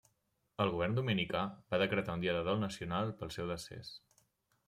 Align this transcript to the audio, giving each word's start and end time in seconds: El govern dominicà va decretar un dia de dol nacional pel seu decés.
El 0.63 0.69
govern 0.75 0.95
dominicà 0.99 1.43
va 1.75 1.79
decretar 1.83 2.15
un 2.17 2.25
dia 2.25 2.33
de 2.37 2.41
dol 2.49 2.59
nacional 2.63 3.13
pel 3.21 3.35
seu 3.37 3.51
decés. 3.55 3.93